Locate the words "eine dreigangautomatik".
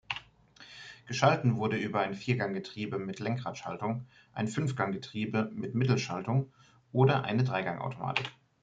7.23-8.31